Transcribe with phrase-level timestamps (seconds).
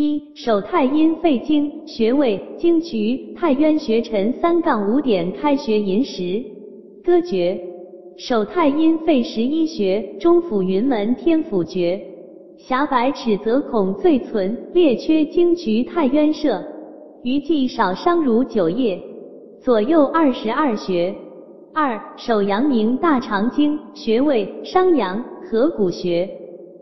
[0.00, 6.40] 一手太阴肺经穴位经渠太渊穴辰三杠五点开穴寅时，
[7.04, 7.60] 歌诀
[8.16, 12.00] 手太阴肺十一穴中府云门天府诀，
[12.56, 16.62] 狭百尺则孔最存列缺经渠太渊舍，
[17.24, 19.02] 余际少伤如九叶，
[19.60, 21.12] 左右二十二穴。
[21.74, 25.20] 二手阳明大肠经穴位商阳
[25.50, 26.30] 合谷穴，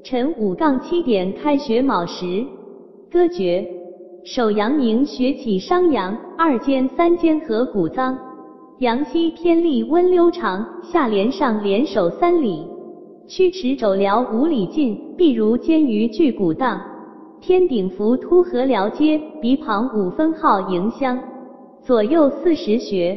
[0.05, 2.45] 辰五杠七点开穴卯时。
[3.11, 3.65] 歌诀：
[4.25, 8.19] 手阳明穴起商阳，二间三间合谷脏，
[8.81, 12.67] 阳溪天利温溜长，下连上连手三里，
[13.29, 16.81] 曲池肘髎五里近，必如肩鱼巨骨荡，
[17.41, 21.17] 天顶浮突合髎接，鼻旁五分号迎香，
[21.85, 23.17] 左右四十穴。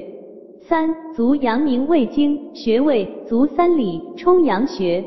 [0.62, 5.04] 三足阳明胃经穴位足三里冲阳穴，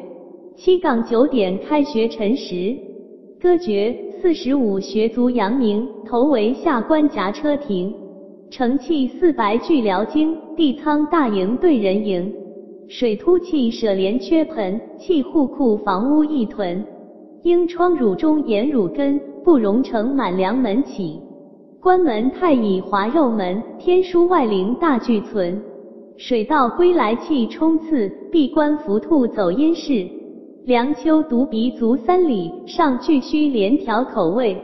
[0.57, 2.77] 七杠九点开穴辰时。
[3.41, 7.93] 歌诀四十五穴足阳明头为下关夹车停，
[8.51, 12.33] 承气四白巨髎经，地仓大营对人营，
[12.87, 16.87] 水突气舍连缺盆，气户库房屋一屯，
[17.43, 21.21] 应窗乳中沿乳根，不容成满梁门起。
[21.81, 25.61] 关门太乙滑肉门，天枢外灵大聚存。
[26.17, 30.09] 水到归来气冲刺，闭关伏兔走阴室。
[30.65, 34.57] 梁丘独鼻足三里，上巨虚连条口味，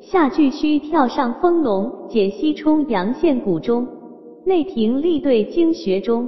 [0.00, 3.86] 下巨虚跳上风龙，解西冲阳线谷中，
[4.46, 6.26] 内庭立对经穴中，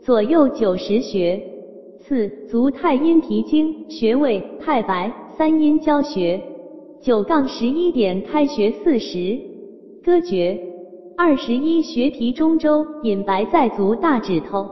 [0.00, 1.42] 左右九十穴。
[1.98, 6.40] 四足太阴脾经穴位太白三阴交穴，
[7.00, 9.36] 九杠十一点开穴四十。
[10.04, 10.56] 歌诀：
[11.16, 14.64] 二十一学题中州隐白在足大指头，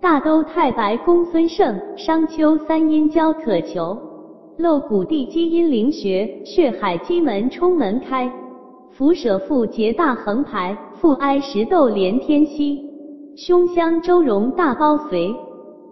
[0.00, 3.96] 大都太白公孙胜，商丘三阴交可求，
[4.58, 8.30] 漏谷地基阴灵穴，血海基门冲门开，
[8.92, 12.78] 伏舍腹结大横排，腹哀石豆连天息，
[13.36, 15.34] 胸香周荣大包随，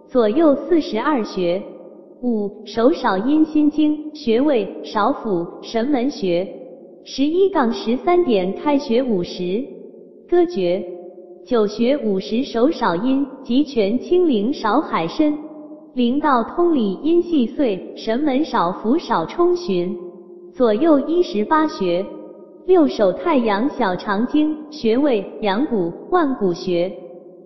[0.07, 1.61] 左右四十二穴。
[2.21, 6.47] 五手少阴心经穴位少府神门穴。
[7.03, 9.63] 十一杠十三点开学五十，
[10.27, 10.83] 歌诀
[11.45, 15.37] 九穴五十手少阴，极泉清灵少海深，
[15.93, 19.95] 灵道通理阴细碎，神门少福少冲循，
[20.51, 22.03] 左右一十八穴。
[22.65, 26.91] 六手太阳小肠经穴位阳谷万谷穴，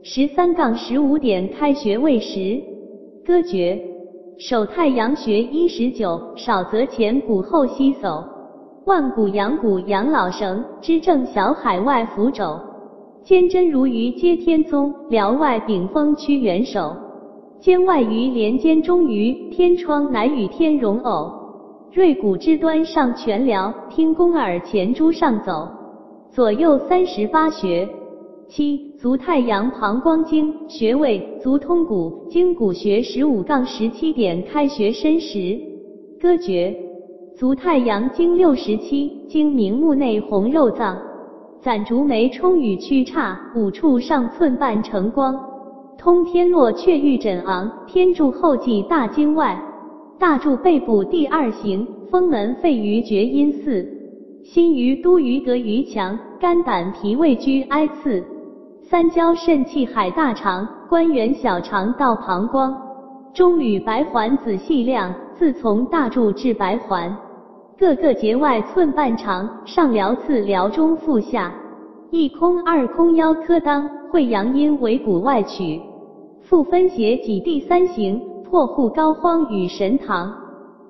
[0.01, 2.57] 十三杠十五点开穴位时，
[3.25, 3.77] 歌诀。
[4.37, 8.23] 手太阳穴一十九，少则前谷后膝走。
[8.85, 12.57] 万古阳谷养老绳，支正小海外扶肘，
[13.23, 16.95] 坚贞如鱼接天宗，辽外顶峰屈元首，
[17.59, 21.31] 肩外鱼连肩中鱼，天窗乃与天容偶，
[21.91, 25.67] 锐骨之端上全辽，听宫耳前珠上走，
[26.31, 27.87] 左右三十八穴。
[28.47, 35.59] 七足太阳膀胱经穴位足通骨经骨穴十五杠十七点开穴申时，
[36.19, 36.75] 歌诀。
[37.37, 40.97] 足太阳经六十七，经明目内红肉脏，
[41.61, 45.37] 攒竹眉冲羽曲叉，五处上寸半成光，
[45.97, 49.61] 通天络却玉枕昂，天柱后继大经外，
[50.17, 53.85] 大柱背部第二行，风门肺俞厥阴四，
[54.45, 58.23] 心俞都俞得俞强，肝胆脾胃居哀次，
[58.83, 62.73] 三焦肾气海大肠，关元小肠到膀胱，
[63.33, 67.13] 中履白环仔细量，自从大柱至白环。
[67.79, 71.49] 各个节外寸半长，上髎次髎中腹下，
[72.11, 75.79] 一空二空腰科当，会阳阴为骨外取，
[76.41, 80.29] 复分邪己第三行，破户膏肓与神堂，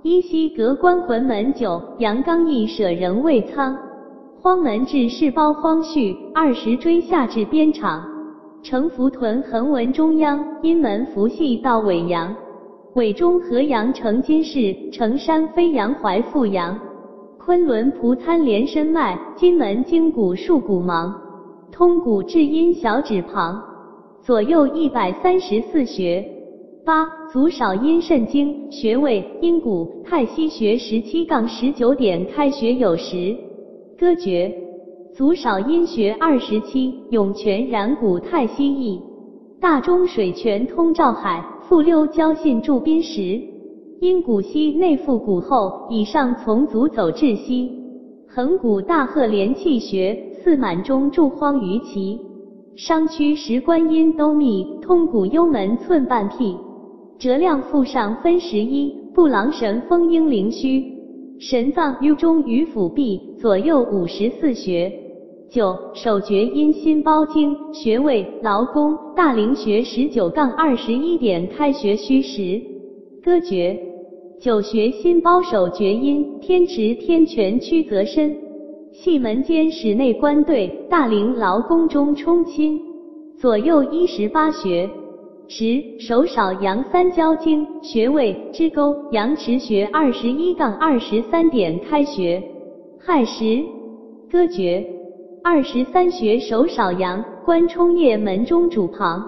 [0.02, 3.78] 依稀隔关魂门九，阳刚一舍人未仓，
[4.42, 8.04] 荒门至是包荒序，二十椎下至边场，
[8.64, 12.36] 承浮臀横纹中央，阴门伏系到尾阳。
[12.96, 16.78] 尾中合阳成金氏，成山飞阳怀复阳，
[17.38, 21.14] 昆仑蒲参连身脉，金门经骨束骨芒，
[21.72, 23.62] 通骨至阴小指旁，
[24.24, 26.26] 左右一百三十四穴。
[26.84, 33.35] 八足少阴肾经穴位阴谷太溪穴十七杠十九点开穴有时。
[34.00, 34.52] 歌诀
[35.14, 39.00] 足少阴穴二十七涌泉然谷太溪意，
[39.62, 41.46] 大中水泉通照海。
[41.70, 43.40] 复溜交信驻宾时，
[44.02, 47.70] 因骨膝内腹骨后以上从足走至膝，
[48.28, 52.20] 横骨大壑连气穴，四满中柱荒于其
[52.76, 56.58] 商区十官阴都密，通骨幽门寸半辟，
[57.20, 60.84] 折量腹上分十一，布郎神风应灵虚，
[61.40, 64.92] 神脏于中于腹壁左右五十四穴。
[65.51, 72.61] 九手厥阴心包经穴位劳宫大陵穴十九杠二十一点开穴虚实。
[73.23, 73.75] 歌诀：
[74.40, 78.37] 九穴心包手厥阴天池天泉曲泽深，
[78.93, 82.79] 细门间室内关对大陵劳宫中冲亲。
[83.40, 84.87] 左右一十八穴。
[85.47, 92.40] 十手少阳三焦经穴位支沟阳池穴二十一杠二十三点开穴。
[92.99, 93.63] 亥时。
[94.31, 94.98] 歌诀。
[95.51, 99.28] 二十三穴手少阳关冲液门中主旁，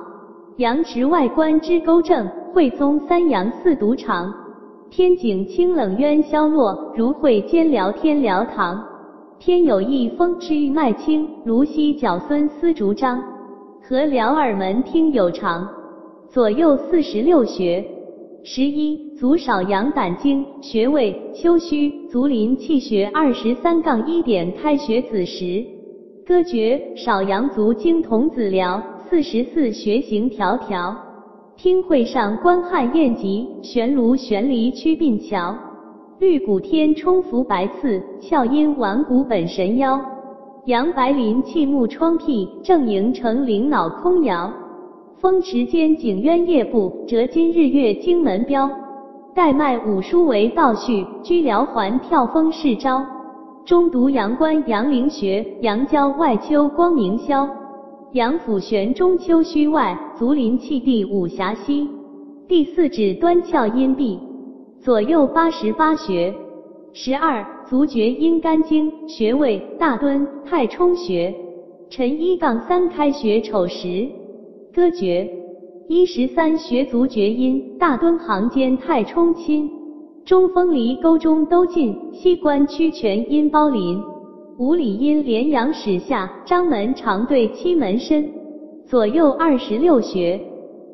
[0.58, 4.32] 阳池外关支沟正会宗三阳四毒长，
[4.92, 8.80] 天井清冷渊消落如会兼疗天疗堂，
[9.40, 13.20] 天有一风之欲脉清如溪角孙丝竹张，
[13.82, 15.68] 和疗耳门听有长，
[16.30, 17.84] 左右四十六穴。
[18.44, 25.66] 十一足少阳胆经穴位丘虚足临气穴二十三杠一点开穴子时。
[26.26, 28.80] 歌诀：少阳足经童子髎，
[29.10, 30.96] 四十四穴行条条。
[31.58, 35.56] 听会上观汉宴集，悬炉悬离曲鬓桥。
[36.20, 40.00] 绿谷天冲浮白刺，笑阴顽骨本神妖。
[40.66, 44.52] 杨白林气目窗辟，正营成灵脑空摇。
[45.20, 48.70] 风池间景渊夜步，折金日月经门标。
[49.34, 53.04] 带脉五书为道序，居辽环跳风是招。
[53.64, 57.48] 中毒阳关阳陵穴，阳交外丘光明消，
[58.14, 61.88] 阳府悬中丘虚外，足临气地五狭溪。
[62.48, 64.20] 第四指端窍阴闭，
[64.80, 66.34] 左右八十八穴。
[66.94, 71.34] 十二足厥阴肝经穴位大敦太冲穴，
[71.90, 74.10] 辰一杠三开穴丑时。
[74.74, 75.30] 歌诀：
[75.88, 79.70] 一十三穴足厥阴大敦行间太冲亲。
[80.24, 84.02] 中风离沟中都近，西关曲泉阴包临，
[84.60, 88.32] 五里阴连阳始下，张门长对七门深，
[88.86, 90.40] 左右二十六穴。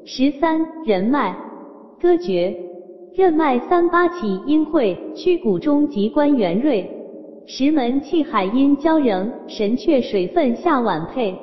[0.06, 1.36] 十三任脉，
[2.02, 2.56] 歌诀：
[3.14, 6.90] 任脉三八起阴会，曲骨中极关元锐，
[7.46, 11.38] 石门气海阴交仍，神阙水分下脘配，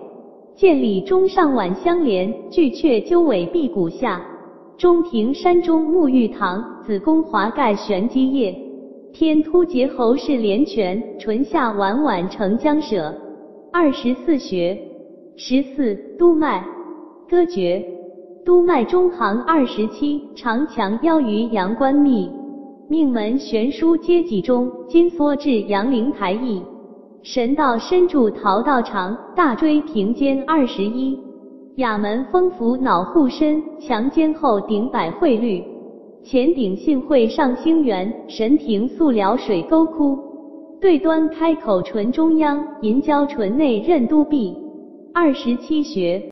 [0.57, 4.25] 见里中上脘相连，巨阙鸠尾闭骨下。
[4.77, 8.53] 中庭山中沐浴堂，子宫华盖玄机液，
[9.13, 13.15] 天突结喉是连泉，唇下宛宛成江舍。
[13.73, 14.77] 二十四穴。
[15.37, 16.65] 十四督脉，
[17.29, 17.85] 歌诀：
[18.45, 22.31] 督脉中行二十七，长强腰于阳关密，
[22.89, 26.63] 命门悬枢接脊中，筋缩至阳陵台翼，
[27.23, 31.19] 神道深处桃道长，大椎平肩二十一。
[31.77, 35.61] 雅门风府脑护身，强肩后顶百会律，
[36.23, 40.17] 前顶信会上星元，神庭素疗水沟窟，
[40.81, 44.57] 对端开口唇中央，银交唇内任督闭，
[45.13, 46.23] 二十七穴。